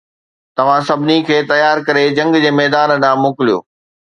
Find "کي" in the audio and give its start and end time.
1.27-1.37